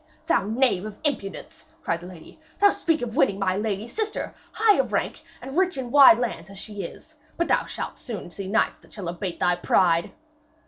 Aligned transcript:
'Thou 0.25 0.47
knave 0.47 0.83
of 0.83 0.97
impudence!' 1.03 1.65
cried 1.83 2.01
the 2.01 2.07
lady. 2.07 2.39
'Thee 2.59 2.67
to 2.67 2.71
speak 2.71 3.01
of 3.03 3.15
winning 3.15 3.37
my 3.37 3.55
lady 3.55 3.87
sister, 3.87 4.33
high 4.51 4.73
of 4.77 4.91
rank 4.91 5.21
and 5.43 5.55
rich 5.55 5.77
in 5.77 5.91
wide 5.91 6.17
lands 6.17 6.49
as 6.49 6.57
she 6.57 6.81
is! 6.81 7.13
But 7.37 7.49
thou 7.49 7.65
shalt 7.65 7.99
soon 7.99 8.31
see 8.31 8.47
knights 8.47 8.79
that 8.81 8.93
shall 8.93 9.09
abate 9.09 9.39
thy 9.39 9.57
pride.' 9.57 10.11